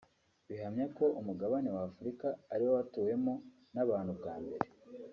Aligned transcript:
bihamya 0.47 0.85
ko 0.97 1.05
Umugabane 1.19 1.69
wa 1.75 1.81
Afurika 1.89 2.27
ari 2.53 2.63
wo 2.67 2.71
watuwemo 2.77 3.33
n’abantu 3.73 4.11
bwa 4.19 4.35
mbere 4.43 4.65